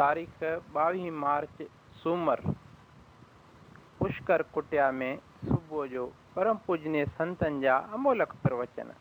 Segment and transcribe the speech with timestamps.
[0.00, 0.44] तारीख़
[0.80, 1.56] ॿावीह मार्च
[2.02, 2.40] सूमर
[3.98, 6.04] पुष्कर कुटिया में सुबुह जो
[6.36, 8.92] परम पूजनीय संतनि जा अमोलक प्रवचन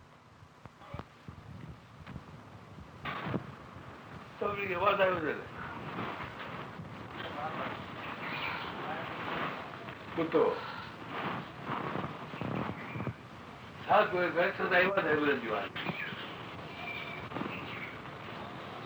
[10.18, 10.44] कुतो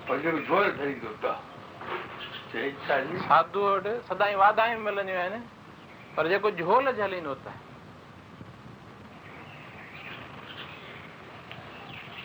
[0.07, 1.52] पंहिंजो जोर ठही वियो
[2.53, 2.97] अच्छा,
[3.27, 5.39] साधू वटि सदाईं वाधायूं मिलंदियूं आहिनि
[6.17, 7.53] पर जेको झोल झलींदो त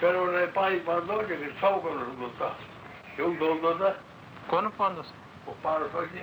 [0.00, 2.52] पहिरियों हुन पाणी पवंदो जेके सौ कोन हूंदो त
[3.20, 3.96] हूंदो हूंदो त
[4.52, 5.02] कोन पवंदो
[5.48, 6.22] पोइ पाण सोची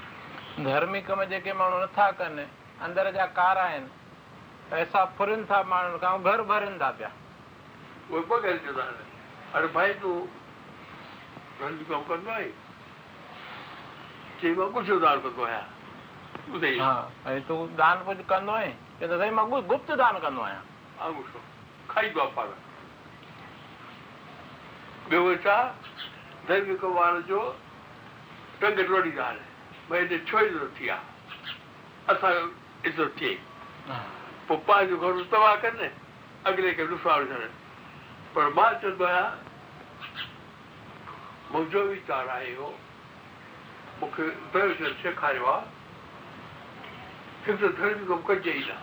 [0.59, 2.43] धर्मी कम जेके माण्हू नथा कनि
[2.83, 3.87] अंदर जा कारा आहिनि
[4.71, 7.11] पैसा फुरनि था माण्हुनि खां घर भरनि था पिया
[8.11, 8.73] उहे ॿ घर जो
[9.55, 10.15] अरे भाई तूं
[11.61, 12.51] कमु कंदो आहीं
[14.41, 19.19] चई मां कुझु दान कंदो आहियां हा ऐं तूं दान कुझु कंदो आहीं चए त
[19.21, 20.67] साईं मां कुझु गुप्त दान कंदो आहियां
[28.61, 29.11] टोड़ी
[29.91, 30.39] वरी डिठो
[30.79, 31.33] थी आहे
[32.13, 32.43] असांजो
[32.89, 33.33] इज़त थिए
[34.47, 35.87] पोइ पंहिंजो घर तबाह कनि
[36.51, 37.49] अॻिले खे ॾुसारो छॾनि
[38.35, 39.27] पर मां चवंदो आहियां
[41.51, 42.69] मुंहिंजो वीचारु आहे इहो
[43.99, 44.23] मूंखे
[44.55, 45.67] दर्शन सेखारियो आहे
[47.67, 48.79] धर्म कमु कजे ई न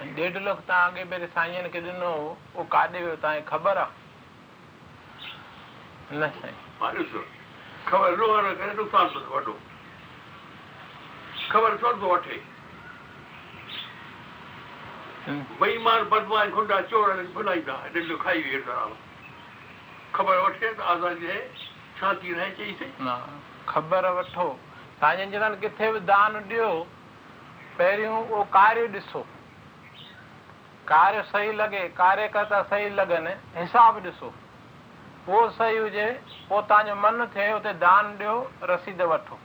[0.00, 3.88] ॾेढ लख तव्हां अॻे भेरे साईं खे ॾिनो उहो काॾे वियो तव्हांखे ख़बर आहे
[6.20, 6.60] न साईं
[7.88, 8.14] ख़बर
[11.82, 12.36] छो थो वठे
[15.60, 16.78] बईमान बदमान खुंडा
[20.06, 20.34] ख़बर
[24.20, 24.48] वठो
[25.00, 26.72] तव्हांजे किथे बि दान ॾियो
[27.78, 29.22] पहिरियों उहो कार्य ॾिसो
[30.90, 34.30] कार्य सही लॻे कार्यकर्ता सही लॻनि हिसाब ॾिसो
[35.28, 36.06] उहो सही हुजे
[36.52, 36.94] पोइ
[39.12, 39.38] वठो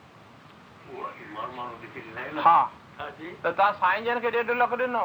[3.44, 5.04] तव्हांजन खे ॾेढ लख ॾिनो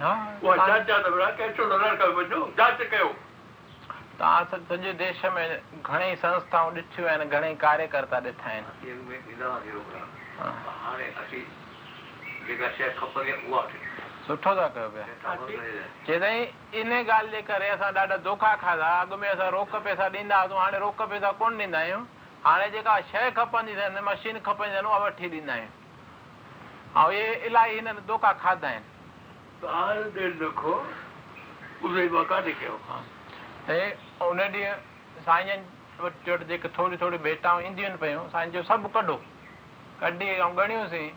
[0.00, 1.22] तव्हां
[4.52, 8.92] सॼे देश में घणेई संस्थाऊं ॾिठियूं आहिनि घणेई कार्यकर्ता ॾिठा आहिनि
[14.26, 14.90] सुठो था कयो
[16.80, 21.02] इन ॻाल्हि जे करे असां ॾाढा धोखा खाधा अॻ में रोक पैसा ॾींदासूं हाणे रोक
[21.12, 22.00] पैसा कोन ॾींदा आहियूं
[22.44, 23.74] हाणे जेका शइ खपंदी
[24.10, 25.72] मशीन खपंदी वठी ॾींदा आहियूं
[26.96, 28.93] ऐं इहे इलाही हिननि धोखा खाधा आहिनि
[29.62, 30.04] साईं
[36.00, 39.14] वटि जेके थोरी थोरी भेटाऊं ईंदियूं आहिनि पयूं साईं जो सभु कढो
[40.00, 41.10] कढी ऐं ॻणियूंसीं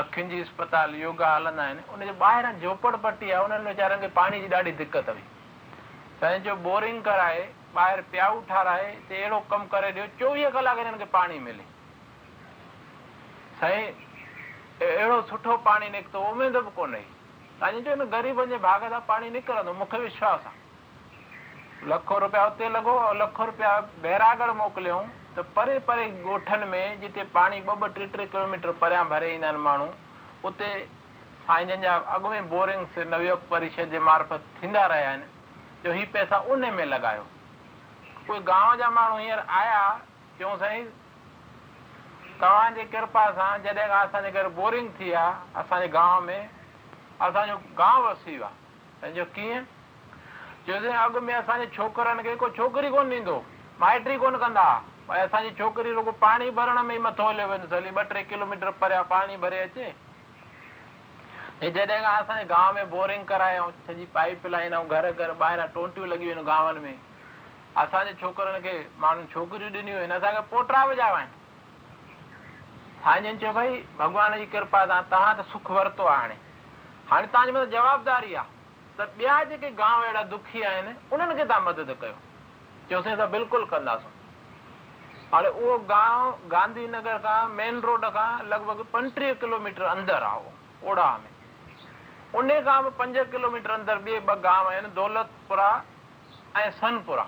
[0.00, 4.54] अखियुनि जी अस्पताल योगा हलंदा आहिनि उनजे ॿाहिरां झोपड़ आहे उन्हनि वीचारनि खे पाणी जी
[4.56, 5.22] ॾाढी दिक़त हुई
[6.22, 7.38] पंहिंजो बोरिंग कराए
[7.76, 11.64] ॿाहिरि पियाऊ ठाराए अहिड़ो कमु करे ॾियो चोवीह कलाक हिननि खे पाणी मिले
[13.60, 13.86] साईं
[14.86, 17.00] अहिड़ो सुठो पाणी निकितो उमेद बि कोन्हे
[17.62, 23.14] तव्हांजो ग़रीबनि जे भाग सां पाणी निकिरंदो मूंखे विश्वास आहे लखो रुपया हुते लॻो ऐं
[23.22, 23.72] लखो रुपया
[24.06, 25.04] बैरागढ़ मोकिलियऊं
[25.34, 29.48] त परे परे ॻोठनि में जिते पाणी ॿ ॿ टे टे किलोमीटर परियां भरे ईंदा
[29.48, 29.88] आहिनि माण्हू
[30.48, 30.70] उते
[31.50, 35.31] साईं जन जा अॻु में बोरिंग्स नवयोग परिषद जे मार्फत थींदा रहिया आहिनि
[35.84, 37.26] जो ही पैसा उन में लगायो
[38.26, 39.80] कोई गांव जा माण्हू हियर आया
[40.38, 40.84] चऊं साईं
[42.42, 45.32] तव्हां जी किरपा सां जॾहिं खां असांजे घर बोरिंग थी आहे
[45.62, 46.48] असांजे गांव में
[47.28, 48.54] असांजो गांव वसी वियो आहे
[49.10, 49.62] सम्झो कीअं
[50.66, 53.36] चयो साईं अॻु में असांजे छोकिरनि खे को छोकिरी कोन ॾींदो
[53.80, 54.66] माइटरी कोन कंदा
[55.08, 58.70] भई असांजी छोकिरी रुगो पाणी भरण में ई मथो हलियो वेंदो हली ॿ टे किलोमीटर
[58.82, 59.92] परियां पाणी भरे अचे
[61.70, 66.08] जॾहिं खां असांजे गांव में बोरिंग करायूं सॼी पाइप लाइन ऐं घर घर ॿाहिरां टोंटियूं
[66.08, 66.94] लॻी गांवनि में
[67.82, 71.30] असांजे छोकरनि खे माण्हू छोकिरियूं ॾिनियूं आहिनि असांखे पोटा विझा आहिनि
[73.04, 76.34] साईं जन चयो भई भॻवान जी कृपा सां तव्हां त सुख वरितो आहे हाणे
[77.10, 78.50] हाणे तव्हांजे मथां जवाबदारी आहे
[78.98, 82.18] त ॿिया जेके गांव अहिड़ा दुखी आहिनि उन्हनि खे तव्हां मदद कयो
[82.90, 84.10] चओसीं असां बिल्कुलु कंदासूं
[85.32, 90.56] हाणे उहो गांव गांधीनगर खां मेन रोड खां लॻभॻि पंटीह किलोमीटर अंदरि आहे
[90.90, 91.30] ओडा में
[92.38, 95.66] उन खां बि पंज किलोमीटर अंदरि ॿिए ॿ गांव आहिनि दौलतपुरा
[96.56, 97.26] ऐं सनपुरा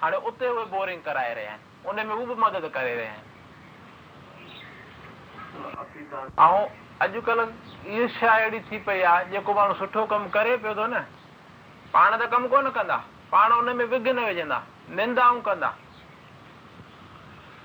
[0.00, 3.22] हाणे उते उहे बोरिंग कराए रहिया आहिनि उन में हू बि मदद करे रहिया आहिनि
[6.40, 6.48] ऐं
[7.06, 7.42] अॼुकल्ह
[7.94, 10.96] इहा शइ अहिड़ी थी पई आहे जेको माण्हू सुठो कमु करे पियो थो न
[11.94, 12.96] पाण त कमु कोन कंदा
[13.32, 14.58] पाण उनमें बिघ न विझंदा
[14.98, 15.70] निंदाऊं कंदा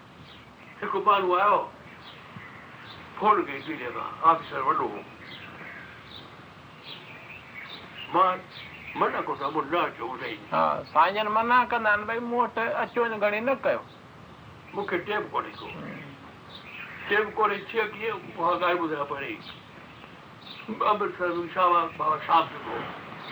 [9.00, 13.80] منه کو سمن لاچو ري ہاں سانن منا كندن بي موٽ اچون گني نڪيو
[14.74, 15.66] مکھي ٽيب کڙي کو
[17.08, 19.32] ٽيب کڙي چيڪ ييه به هاي بُڌا پڙي
[20.82, 22.58] بابر خان ان شاھ بابا شاپ جو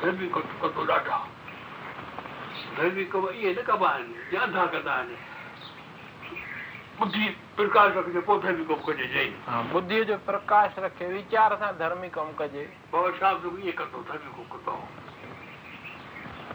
[0.00, 1.20] سبي ڪو ڪو ٽوڙا ڪا
[2.64, 4.96] سبي ڪو ييه نه ڪبا ني جا ڌاڪتا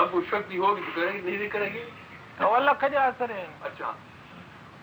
[0.00, 1.80] अब पुस्तक भी होगी तो करेंगे नहीं करेंगे
[2.38, 3.18] हाँ,
[3.68, 3.90] अच्छा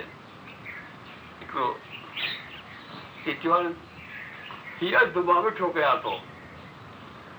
[1.41, 1.65] ڏکو
[3.41, 3.65] تيوار
[4.81, 6.13] هيءَ دوبار ٺوڪيا تو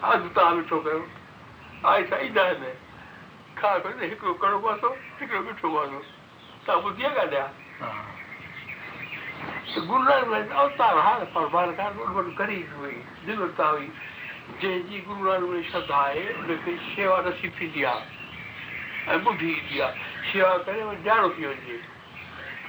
[0.02, 1.00] هاڻي تان ٺوڪيو
[1.94, 2.70] آيشا ايده ۾
[3.58, 6.08] کائن هڪڙو ڪڙو واسو ٺڪڙو ٺووا نس
[6.68, 7.44] تان ٻڌي گڏيا
[9.76, 12.92] غرور وئي ان تان هڙ پر باہر ڪڙو ڪڙي ٿي
[13.26, 13.86] ڏنو تائي
[14.64, 17.68] جي جي غرور وني صداهي به شيواڙا سيپي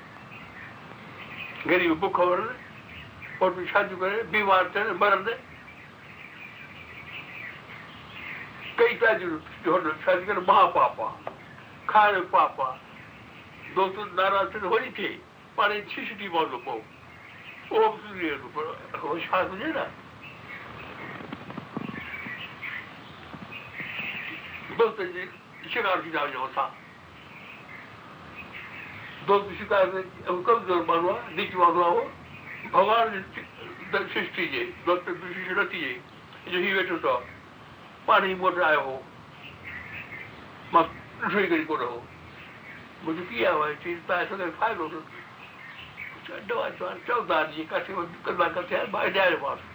[1.70, 2.54] ग़रीब बुख वरनि
[3.42, 5.34] होटल शादियूं करे बीमार थियनि मरनि
[8.82, 9.30] कई शादियूं
[9.70, 11.36] होटल शादी करे महापाप आहे
[11.94, 15.14] खाइण पाप आहे नाराज़ थियनि वरी थिए
[15.56, 18.66] पाण ई छिछटी पवंदो पोइ उहो बि
[19.06, 19.88] होशियारु हुजे न
[24.78, 25.22] दोस्त जी
[25.70, 26.64] शिकार जी जाओ सा
[29.28, 32.02] दोस्त जी शिकार ने हुकम जोर मानवा दिख मानवा हो
[32.74, 33.16] भगवान
[33.92, 37.16] दर सृष्टि जे दोस्त जी सृष्टि रति जे जो ही बैठो तो
[38.08, 38.94] पानी मोर आयो हो
[40.74, 40.94] मत
[41.34, 41.98] जई गई को रहो
[43.06, 47.64] मुझे की आवे चिंता सो के फाइल हो तो दो आ तो चल दा जी
[47.74, 49.74] कासे वो दुख ना करते है भाई जाए वापस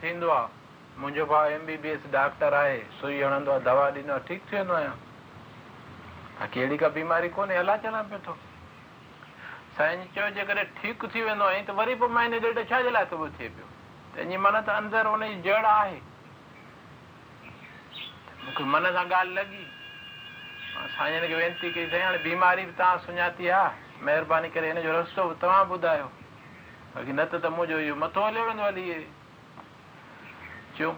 [0.00, 0.46] थींदो आहे
[0.98, 1.56] मुंहिंजो भाउ
[2.12, 4.62] डॉक्टर आहे सुई हणंदो आहे दवा ॾींदो ठीकु
[6.54, 8.32] थी वेंदो
[9.76, 13.04] साईं चयो जेकॾहिं ठीकु थी वेंदो आईं त वरी पोइ महीने हिन ॾेढ छाजे लाइ
[13.10, 13.66] सुबुह थिए पियो
[14.14, 15.98] तंहिंजी मन त अंदरि जड़ आहे
[18.44, 19.58] मूंखे मन सां ॻाल्हि लॻी
[20.94, 25.22] साईं साईं खे कई हाणे बीमारी बि तव्हां सुञाती आहे महिरबानी करे हिन जो रस्तो
[25.28, 26.06] बि तव्हां ॿुधायो
[26.94, 28.98] बाक़ी न त त मुंहिंजो इहो मथो हलियो वेंदो हली
[30.78, 30.90] चयो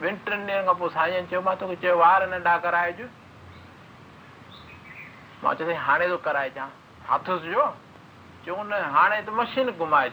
[0.03, 3.05] ॾींहनि खां पोइ साईं चयो मां तोखे चयो वार नंढा कराइजो
[5.43, 6.67] मां चयो साईं हाणे तो कराए अचां
[7.07, 8.55] हाथस जो
[9.41, 10.09] मशीन घुमाए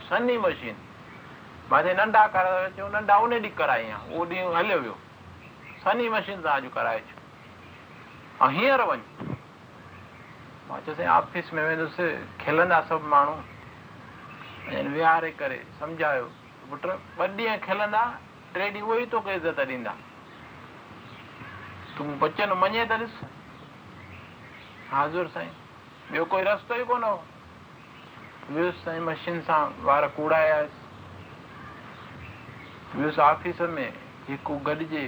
[2.00, 4.98] नंढा कराए ॾींहुं हलियो वियो
[5.84, 6.42] सनी मशीन
[6.78, 7.02] कराए
[8.42, 8.98] वञ
[10.70, 12.10] मां चयो ऑफिस में वेंदुसि
[12.90, 16.24] सभु माण्हू विहारे करे सम्झायो
[16.70, 17.58] पुट ॿ ॾींहं
[18.54, 19.92] टे ॾींहं उहो ई तोखे इज़त ॾींदा
[21.98, 23.20] तूं बचन मञे त ॾिस
[24.96, 25.50] हाजुर सही
[26.12, 27.14] ॿियो कोई रस्तो ई कोन हो
[28.50, 29.56] वियुसि साईं मशीन सां
[29.86, 32.28] वार कूड़ायासि
[33.00, 33.88] वियुसि ऑफिस में
[34.28, 35.02] हिकु गॾिजे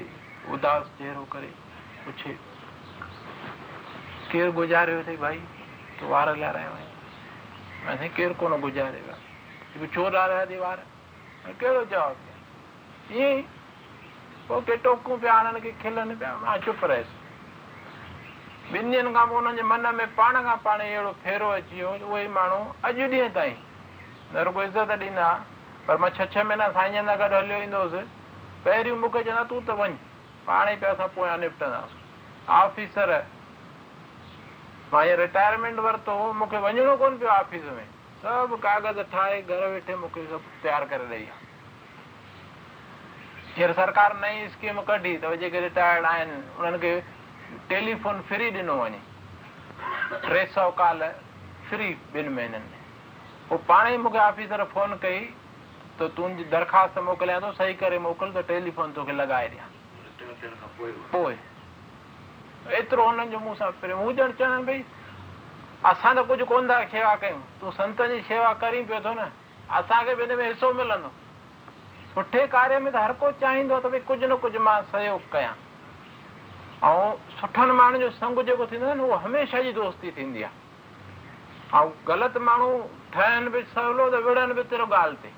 [0.53, 1.51] उदास चेहरो करे
[2.05, 2.31] पुछे
[4.31, 5.39] केरु गुज़ारियो अथई भाई
[5.99, 6.89] तूं वार लारायो आहीं
[7.95, 10.79] असां केरु कोन गुज़ारियो आहे छो लाराया थी वार
[11.61, 13.39] कहिड़ो जवाबु ईअं ई
[14.51, 17.25] पोइ के टोकूं पिया आणनि खे खिलनि पिया मां चुप रहियसि
[18.73, 21.89] ॿिनि ॾींहंनि खां पोइ हुननि जे मन में पाण खां पाण अहिड़ो फेरो अची वियो
[22.11, 23.55] उहे माण्हू अॼु ॾींहं ताईं
[24.33, 25.29] न रुगो इज़त ॾींदा
[25.87, 28.03] पर मां छह छह महीना साईं जन सां गॾु हलियो ईंदो हुअसि
[28.67, 29.91] पहिरियों मूंखे चवंदा तूं त वञ
[30.47, 31.99] पाण ई पिया असां पोयां निपटंदासीं
[32.59, 33.09] ऑफिसर
[34.93, 37.85] मां रिटायरमेंट वरितो मूंखे वञिणो कोन पियो ऑफिस में
[38.21, 45.13] सभु कागज़ ठाहे घर वेठे मूंखे सभु तयारु करे ॾेई आहे सरकार नई स्कीम कढी
[45.23, 46.91] त जेके रिटायर्ड आहिनि उन्हनि खे
[47.69, 48.99] टेलीफोन फ्री ॾिनो वञे
[50.29, 51.03] टे सौ काल
[51.69, 55.19] फ्री ॿिनि महीननि में पोइ पाण ई मूंखे ऑफिसर फोन कई
[55.99, 59.67] त तूं दरख़्वास्त मोकिलियां थो सही करे मोकिल त टेलीफ़ोन तोखे लॻाए ॾियां
[62.67, 63.31] ॼण
[64.39, 64.83] चवां भई
[65.91, 69.31] असां त कुझु कोन था शेवा कयूं तूं जी शेवा पियो थो न
[69.79, 71.09] असांखे बि हिन में हिसो मिलंदो
[72.13, 75.53] सुठे कार्य में त हर को चाहींदो त भई कुझु न कुझु मां सहयोग कयां
[76.85, 81.77] ऐं सुठनि माण्हुनि जो संघु जेको थींदो आहे न उहो हमेशह जी दोस्ती थींदी आहे
[81.79, 82.69] ऐं ग़लति माण्हू
[83.13, 85.31] ठहनि बि सवलो त विढ़नि बि त ॻाल्हि ते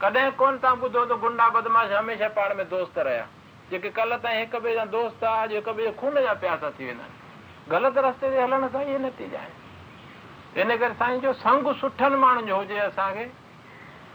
[0.00, 3.26] कॾहिं कोन तव्हां ॿुधो त गुंडा बदमाश हमेशह पाण में दोस्त रहिया
[3.72, 6.70] जेके कल्ह ताईं हिक ॿिए जा दोस्त आहे अॼु हिक ॿिए जे खून जा प्यासा
[6.76, 11.32] थी वेंदा आहिनि ग़लति रस्ते ते हलण सां इहे नतीजा आहिनि इन करे साईं जो
[11.46, 13.24] संघु सुठनि माण्हुनि जो हुजे असांखे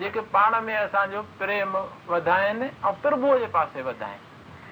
[0.05, 1.77] जेके पाण में असांजो प्रेम
[2.13, 4.27] वधाइनि ऐं प्रभुअ जे पासे वधाइनि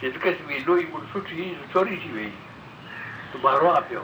[0.01, 2.29] جيڪس ميجھ نوي ملڇي چي ڇوري جي ويي
[3.31, 4.03] تبارو آپيو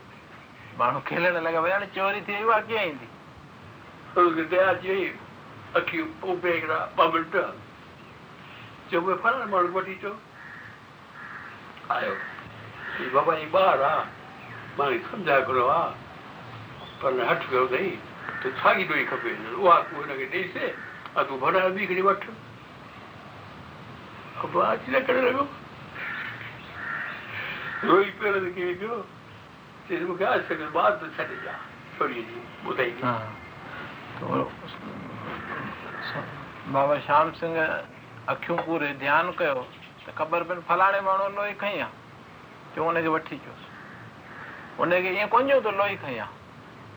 [0.81, 2.85] माण्हू खेलण लॻा भई हाणे चोरी थी वई उहा कीअं
[4.17, 5.05] ईंदी
[5.77, 6.07] अखियूं
[29.89, 31.53] इसको क्या इसके बाद तो चले जा
[31.97, 33.35] छोड़िए जी बताइए हाँ,
[34.19, 34.25] तो
[36.71, 37.55] बाबा श्याम सिंह
[38.29, 39.55] अखियूं पूरे ध्यान कयो
[40.07, 41.89] त ख़बर पई फलाणे माण्हू लोही खई आहे
[42.75, 46.29] चयो हुनखे वठी अचोसि हुनखे ईअं कोन चयो त लोही खई आहे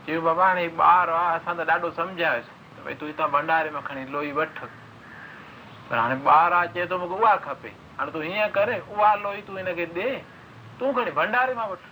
[0.05, 3.81] चयो बाबा हाणे ॿार आहे असां त ॾाढो सम्झायोसि त भई तूं हितां भंडारे में
[3.85, 4.59] खणी लोही वठ
[5.89, 9.41] पर हाणे ॿार आहे चए थो मूंखे उहा खपे हाणे तूं हीअं करे उहा लोही
[9.49, 10.09] तूं हिनखे ॾे
[10.79, 11.91] तूं खणी भंडारे मां वठ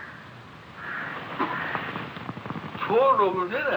[2.91, 3.75] थोरो रोग हुजे न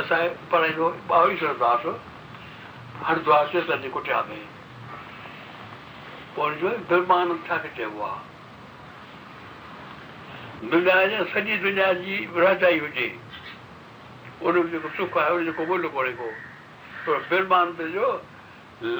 [0.00, 1.84] असांजे पढ़ाईंदो ॿावीह सरदास
[3.04, 4.42] हरिद्वार ते असांजे कुटिया में
[6.36, 13.08] पोइ जो बिरमान छाखे चइबो आहे दुनिया जे सॼी दुनिया जी राजाई हुजे
[14.42, 16.28] उनजो जेको सुख आहे उहो जेको ॻोल्हियो कोन्हे को
[17.08, 18.06] पर बिरमान ते जो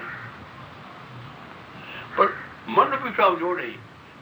[2.17, 2.33] पर
[2.77, 3.27] मन बि छा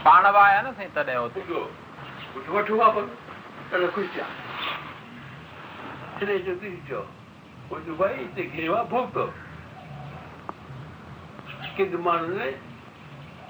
[0.00, 1.62] पाण واهيان سي تڏهن هو ڏگو
[2.34, 2.94] वठो وٺو اپ
[3.72, 4.26] تله کي چيا
[6.20, 7.00] تنهنجي تي جو
[7.72, 9.24] هو جو ويه تي گريو پم پو
[11.76, 12.48] ڪي ڏماني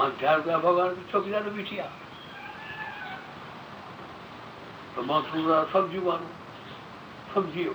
[0.00, 1.88] मां ॾह रुपया भॻवान खे छोकिरी ॾाढो बीठी आहे
[4.94, 6.14] त मां सूरु आहे सम्झूं
[7.34, 7.74] सम्झी वियो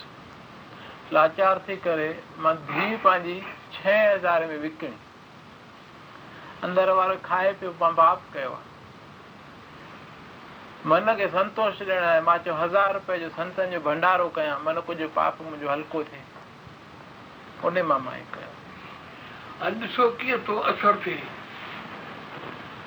[1.14, 2.08] लाचार थी करे
[2.46, 3.38] मां धीउ पंहिंजी
[3.74, 4.98] छह हज़ार में विकिणी
[6.64, 8.70] अंदर वारो खाए पियो मां बाप कयो आहे
[10.90, 14.78] मन खे संतोष ॾियण आहे मां चयो हज़ार रुपए जो संतनि जो भंडारो कयां मन
[14.90, 16.24] कुझु पाप मुंहिंजो हल्को थिए
[17.70, 18.52] उन मां मां कयो
[19.70, 21.22] ॾिसो कीअं थो असरु थिए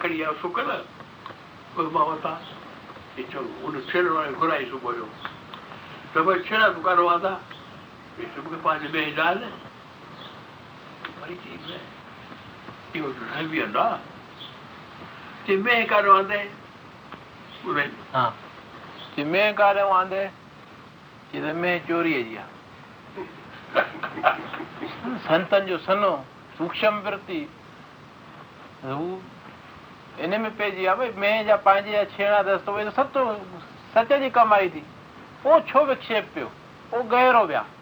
[0.03, 0.71] खणी आयो सुकल
[1.75, 2.33] कोई मां वरिता
[3.93, 7.39] छेण वारे खे घुराए छोको त भई छेड़ा दुकान
[8.19, 9.43] Isso porque faz a minha idade.
[12.95, 14.01] Eu não sabia nada.
[15.47, 16.51] Se me encarou onde?
[17.63, 17.91] Por bem.
[18.13, 18.33] Ah.
[19.15, 20.31] Se me encarou onde?
[21.31, 22.45] Se de me chorie dia.
[25.27, 26.11] संतन जो सनो
[26.57, 27.39] सूक्ष्म वृत्ति
[28.85, 29.07] हू
[30.25, 33.15] इन में पइजी विया भई मैं जा पंहिंजे जा छेणा अथसि त उहे सत
[33.97, 34.85] सच जी कमाई थी
[35.45, 36.49] पोइ छो विक्षेप पियो
[36.93, 37.65] पोइ विया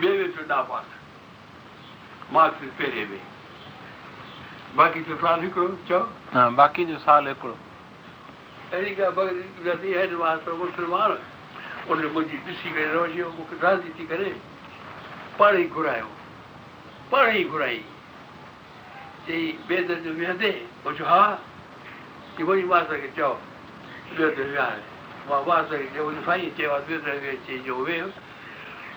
[0.00, 0.84] ॿिए वेठो ॾाह पाण
[2.34, 3.20] मार्क्सिस्ट पहिरें में
[4.76, 5.98] बाक़ी जो साल हिकिड़ो चओ
[6.58, 7.56] बाक़ी जो साल हिकिड़ो
[8.78, 14.32] अहिड़ी ॻाल्हि त मुस्लमान उन मुंहिंजी ॾिसी करे रहिजी मूंखे गांधी थी करे
[15.38, 16.08] पाण ई घुरायो
[17.12, 17.84] पाण ई घुराई
[19.28, 20.52] चई ॿिए दर्जे में हंधे
[21.12, 21.22] हा
[22.36, 23.32] की वरी मां असांखे चओ
[24.16, 24.82] ॿियो दर्जो आहे
[25.30, 28.12] मां वास खे चयो साईं चयो आहे ॿियो दर्जे चइजो वेहि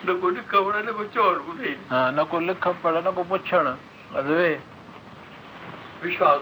[0.07, 3.73] نکوڑی کوڑانے کو چور ہو گئی ہاں نہ کوئی لکھ پڑھ نہ کوئی پچھنا
[4.11, 4.55] مزے
[6.01, 6.41] وشاس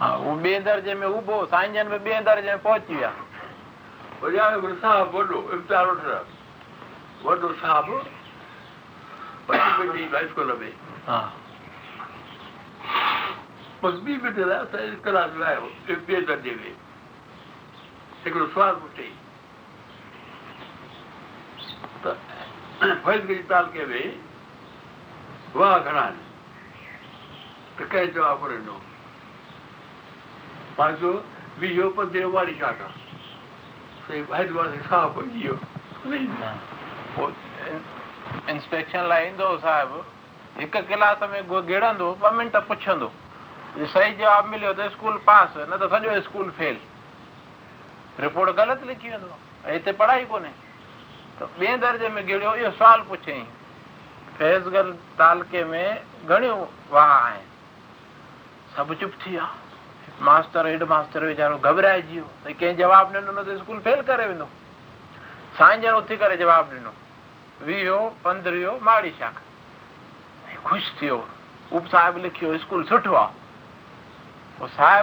[0.00, 3.10] ہاں وہ بیندر جے میں اوبو سائن جن میں بیندر جے پہنچیا
[4.22, 4.60] اجاے
[18.26, 19.06] हिकिड़ो सुवाद पुटे
[23.48, 23.98] ताल के बि
[25.60, 26.22] वाह घणा आहिनि
[27.78, 28.76] त कंहिं जवाबु ॾिनो
[30.78, 31.10] पंहिंजो
[31.60, 35.54] वीहो पंजे वारी छा कयो
[38.54, 39.98] इंस्पेक्शन लाइ ईंदो साहिबु
[40.60, 43.12] हिकु कलाक में घिड़ंदो ॿ मिंट पुछंदो
[43.78, 46.82] सही जवाबु मिलियो त स्कूल पास न त सॼो स्कूल फेल
[48.20, 49.28] रिपोर्ट ग़लति लिखी वेंदो
[49.66, 50.50] ऐं हिते पढ़ाई कोन्हे
[61.58, 62.22] घबराइजी वियो
[62.60, 64.48] कंहिं जवाबु ॾिनो करे वेंदो
[65.60, 66.92] ॼणो उथी करे जवाबु ॾिनो
[67.66, 69.36] वीहो पंद्रहो माड़ी शाख
[70.66, 71.16] ख़ुशि थियो
[71.76, 75.02] उप साहिबु लिखियो स्कूल सुठो आहे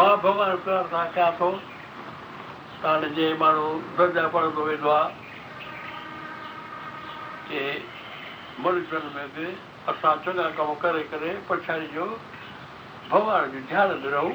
[0.00, 3.64] मां भॻवान प्यारु तव्हां कयां थो त हाणे जे माण्हू
[3.96, 5.08] दर्जा पढ़ंदो वेंदो आहे
[7.50, 9.48] के में बि
[9.94, 12.06] असां चङा कम करे करे पछाड़ी जो
[13.10, 14.32] भॻवान जो ध्यानु रहूं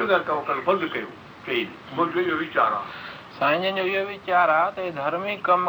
[0.00, 3.00] चङा कम करणु बंदि कयूं मुंहिंजो इहो वीचारु आहे
[3.40, 5.66] साईं जन जो इहो वीचारु आहे त धर्मी कम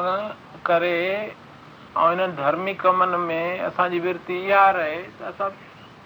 [0.71, 5.51] करे ऐं हिननि धर्मी कमनि में असांजी विर्ती इहा रहे त असां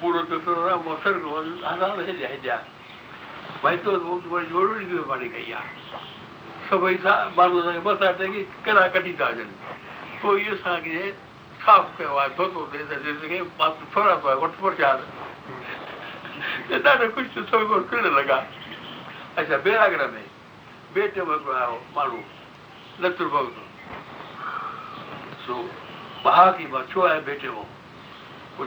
[0.00, 1.36] puro te pero ra mo ser no
[1.66, 2.58] ara le he ja ja
[3.62, 5.60] bhai to wo to bhai jor ri ge bani gaya
[6.68, 9.50] so bhai sa bar do ne bas ate ki kara kati da jan
[10.20, 11.14] ko ye sa ki je
[11.64, 14.90] khaf pe wa to to de de de ke pas thora to got por ja
[16.70, 16.92] ye da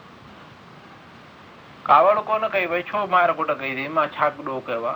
[1.89, 4.93] કાવડ કોને કહી ભાઈ છો મારકોટ કહી દે એમાં છાકડો કહેવા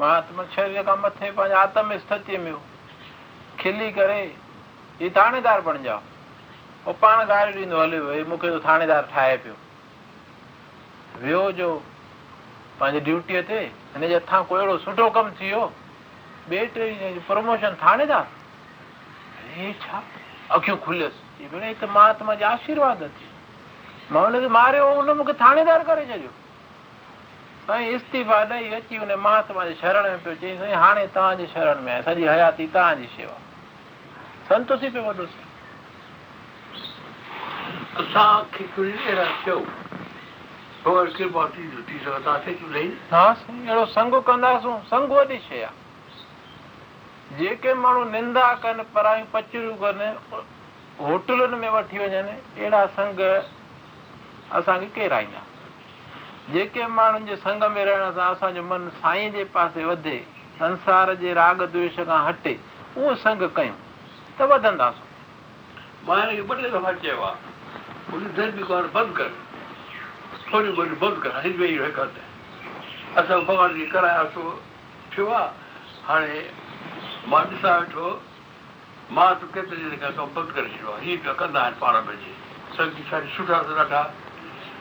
[0.00, 2.52] મહાત્મા શરીર મથે પાંચ આતમ સ્થિતિ મેં
[3.62, 4.18] ખીલી करे
[4.98, 6.00] ही थाणेदार बणिजाओ
[6.82, 9.54] उहो पाण ॻाल्हि ॾींदो हली भई मूंखे तो थाणेदार ठाहे पियो
[11.24, 11.68] वियो जो
[12.80, 13.58] पंहिंजी ड्यूटीअ ते
[13.94, 15.64] हिन जे हथां को अहिड़ो सुठो कमु थी वियो
[16.52, 18.24] ॿिए टे प्रमोशन थाणेदार
[19.86, 20.02] छा
[20.58, 21.50] अखियूं खुलियसि
[21.82, 23.27] त महात्मा जा आशीर्वाद अची
[24.12, 26.28] मां हुन खे मारियो हुन मूंखे थाणेदार करे छॾियो
[27.68, 31.82] साईं इस्तीफ़ा ॾेई अची हुन महात्मा जे शरण में पियो चई साईं हाणे तव्हांजे शरण
[31.84, 33.32] में आहे सॼी हयाती तव्हांजी शेवा
[34.48, 34.88] संतोषी
[45.04, 45.34] पियो वॾो
[47.44, 50.06] जेके माण्हू निंदा कनि परायूं पचरियूं कनि
[51.04, 53.20] होटलुनि में वठी वञनि अहिड़ा संग
[54.56, 59.84] असांखे केरु न जेके माण्हुनि जे संग में रहण सां असांजो मन साईं जे पासे
[59.84, 60.18] वधे
[60.58, 62.54] संसार जे राग द्वेष खां हटे
[62.96, 63.74] उहो संग कयूं
[64.38, 65.06] त वधंदासीं
[73.18, 75.22] असां भॻवान खे
[76.06, 76.40] हाणे
[77.30, 78.10] मां ॾिसां वेठो
[79.14, 83.60] मां त केतिरे ॾींहं खां बंदि करे छॾियो आहे हीअं कंदा आहिनि पाण पंहिंजी सुठा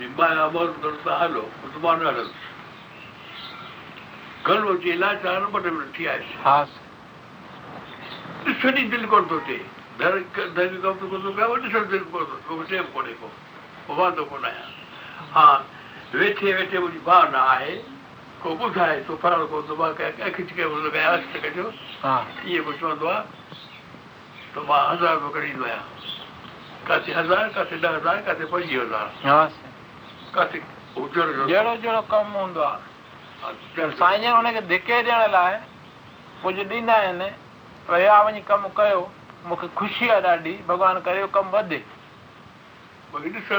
[0.00, 2.28] ربا موندڙ سالو مسلمانن اره
[4.44, 5.48] ڪلو ڄيلا چارن
[30.36, 32.80] जहिड़ो जहिड़ो कमु हूंदो आहे
[39.42, 41.78] मूंखे ख़ुशी आहे ॾाढी भॻवान कयो कमु वधे
[43.12, 43.56] मुंहिंजे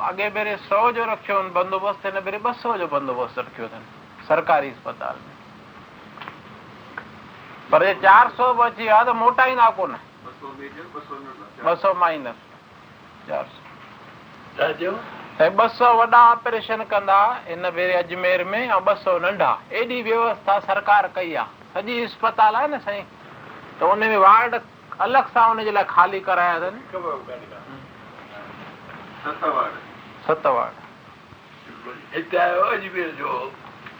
[0.00, 4.70] अॻे भेरे सौ जो रखियो बंदोबस्तु हिन भेरे ॿ सौ जो बंदोबस्तु रखियो अथनि सरकारी
[4.70, 5.30] अस्पताल में
[7.72, 12.36] पर हे चार सौ बि अची विया त मोटाईंदा कोन ॿ सौ माइनस
[13.30, 14.72] सौ
[15.78, 20.58] सौ ॿ वॾा ऑपरेशन कंदा हिन भेरे अजमेर में ऐं ॿ सौ नंढा एॾी व्यवस्था
[20.72, 23.04] सरकार कई आहे सॼी इस्पताल आहे न साईं
[23.80, 24.60] त उन में वार्ड
[25.00, 27.60] अलॻि सां उनजे लाइ खाली कराया अथनि
[29.24, 30.30] सत वार्ड
[32.14, 33.34] हिते आयो अजमेर जो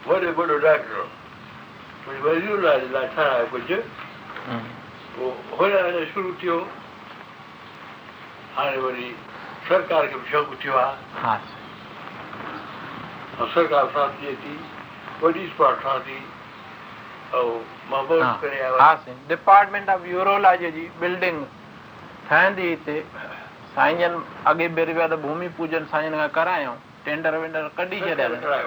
[0.07, 2.57] वॾे वॾो डॉक्टर वज़ीर
[2.93, 3.77] लाइ ठाहिरायो कुझु
[5.17, 6.57] पोइ होॾे अञा शुरू थियो
[8.57, 9.07] हाणे वरी
[9.69, 11.35] सरकार खे बि शौक़ु थियो आहे
[13.43, 14.55] ऐं सरकार सां थिए थी
[15.21, 15.79] police part
[19.29, 21.37] department of urology ji building
[22.27, 22.97] ठहंदी हिते
[23.75, 24.17] साईं जन
[24.47, 26.73] अॻे ॿेर विया त भूमि पूजन साईं जन खां करायूं
[27.05, 28.65] टेंडर वेंडर कढी छॾिया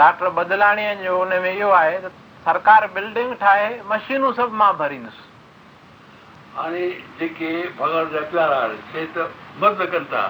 [0.00, 2.10] डॉक्टर बदलाणीअ जो हुन में इहो आहे त
[2.48, 5.24] सरकार बिल्डिंग ठाहे मशीनूं सभु मां भरींदुसि
[6.56, 6.82] हाणे
[7.20, 7.48] जेके
[7.80, 8.60] भॻवान जा प्यारा
[8.92, 9.30] से त
[9.64, 10.26] बंदि कनि था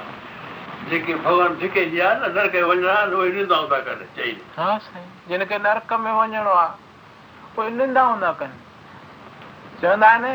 [0.90, 4.70] जेके भॻवान धिके जी आहे न नरक वञण आहे उहे निंदा हूंदा कनि चई हा
[4.86, 8.58] साईं जिन खे नरक में वञिणो आहे उहे निंदा हूंदा कनि
[9.82, 10.34] चवंदा आहिनि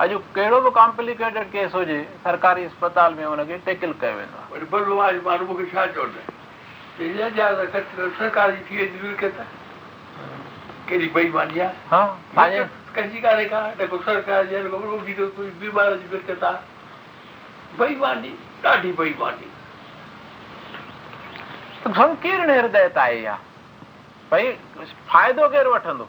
[0.00, 1.94] अॼु कहिड़ो बि कॉम्प्लिकेटेड केस हुजे
[2.24, 2.64] सरकारी हिदय
[24.32, 24.50] भई
[25.10, 26.04] फ़ाइदो केरु वठंदो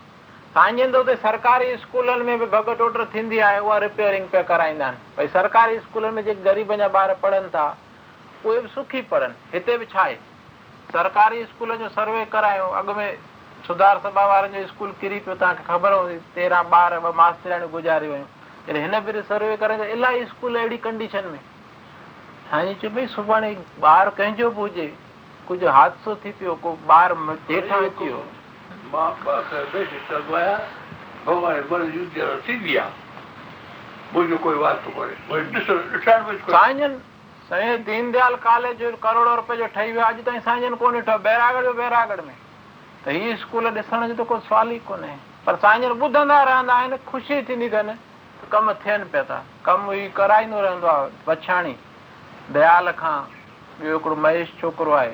[0.55, 5.13] तव्हांजे हंधि सरकारी स्कूलनि में बि भॻ टोट थींदी आहे उहा रिपेयरिंग पिया कराईंदा आहिनि
[5.17, 7.65] भई सरकारी स्कूलनि में जेके ग़रीबनि जा ॿार पढ़नि था
[8.45, 10.15] उहे बि सुखी पढ़नि हिते बि छा आहे
[10.95, 13.15] सरकारी स्कूल जो सर्वे करायो अॻु में
[13.67, 18.07] सुधार सभा वारनि जो स्कूल किरी पियो तव्हांखे ख़बर हूंदी तेरहं ॿार ॿ मास्टर गुज़ारे
[18.07, 21.39] वयूं हिन भेरे सर्वे करे इलाही स्कूल अहिड़ी कंडीशन में
[22.51, 24.87] साईं चयो भई सुभाणे ॿारु कंहिंजो बि हुजे
[25.47, 28.23] कुझु हादसो थी पियो को ॿार वियो
[28.93, 29.35] त को
[29.71, 30.51] सुवालले
[45.45, 46.17] पर
[46.47, 47.95] रहंदा आहिनि ख़ुशी थींदी अथनि
[48.51, 49.39] कम थियनि पिया था
[49.93, 51.73] ई कराईंदो रहंदो आहे बछाणी
[52.53, 53.17] दयाल खां
[53.81, 55.13] ॿियो हिकिड़ो महेश छोकिरो आहे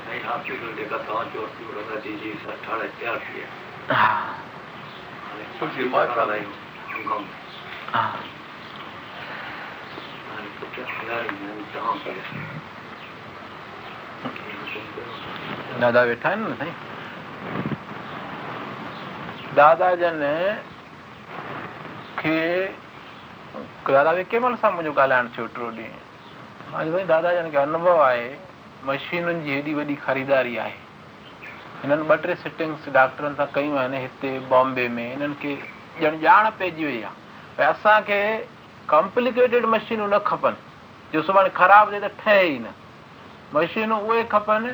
[16.09, 16.73] वेठा आहिनि न साईं
[19.57, 20.23] दादा जन
[22.19, 22.65] खे
[23.91, 25.71] दादा कंहिं महिल सां मुंहिंजो ॻाल्हाइण थियो हिकिड़ो
[26.73, 28.27] ॾींहुं दादा जन खे अनुभव आहे
[28.85, 30.75] मशीनुनि जी हेॾी वॾी ख़रीदारी आहे
[31.83, 35.55] हिननि ॿ टे सिटिंग्स डॉक्टरनि सां कयूं आहिनि हिते बॉम्बे में हिननि खे
[36.09, 37.15] ॼण ॼाण पइजी वई आहे
[37.57, 38.21] भई असांखे
[38.89, 40.63] कॉम्प्लिकेटेड मशीनूं न खपनि
[41.13, 42.75] जो सुभाणे ख़राबु थिए त ठहे ई न
[43.55, 44.73] मशीनूं उहे खपनि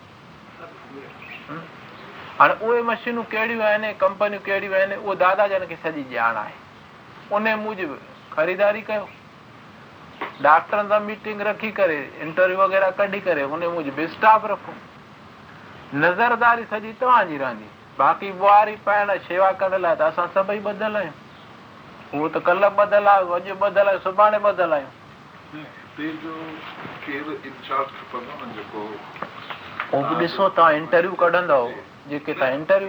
[2.39, 6.55] हाणे उहे मशीनूं कहिड़ियूं आहिनि कंपनियूं कहिड़ियूं आहिनि उहो दादा जन खे सॼी ॼाण आहे
[7.37, 7.97] उन मूजिबि
[8.37, 9.07] ख़रीदारी कयो
[10.43, 14.73] ڈاکٹرن سان मीटिंग रखी کرے इंटरव्यू वग़ैरह کڈی کرے ہنے مجھے بس سٹاف رکھو
[15.93, 17.65] نظر داری سڈی تان جی راندي
[17.97, 21.13] باقی بواری پائنا شیوا کرن لا تا سڀي بدلائيو
[22.21, 24.89] هو ته کل بدلائو اج بدلائ سڀاڻي بدلائيو
[25.97, 26.35] پير جو
[27.05, 28.83] کیب انچارج پڻ انجه کو
[29.91, 31.69] کنکلوشن تان انٹرویو کڈن دو
[32.09, 32.89] جيڪي تان انٽريو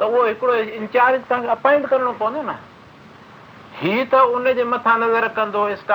[0.00, 2.52] त उहो इंचार्ज करिणो पवंदो न
[3.80, 5.94] ही त उनजे मथां नज़र कंदो छा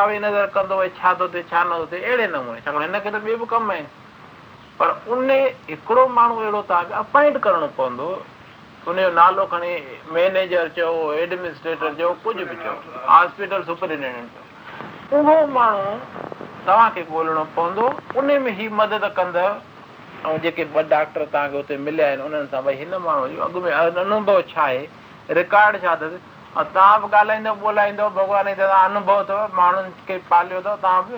[1.19, 3.89] थो थिए छा नथो थिए अहिड़े नमूने हिनखे त ॿिए बि कमु आहिनि
[4.79, 5.29] पर उन
[5.69, 8.07] हिकिड़ो माण्हू पवंदो
[8.87, 9.71] उनजो नालो खणी
[12.27, 12.55] कुझु बि
[13.47, 13.87] चओ
[15.57, 15.85] माण्हू
[16.65, 17.85] तव्हांखे ॻोल्हणो पवंदो
[18.19, 19.47] उन में ही मदद कंदव
[20.25, 23.59] ऐं जेके ॿ डॉक्टर तव्हांखे हुते मिलिया आहिनि उन्हनि सां भई हिन माण्हू जो अॻु
[23.65, 24.81] में अनुभव छा आहे
[25.39, 26.19] रिकार्ड छा अथसि
[26.59, 31.13] ऐं तव्हां बि ॻाल्हाईंदो ॿोलाईंदो भॻवान जी अनुभव अथव माण्हुनि खे पालियो अथव तव्हां बि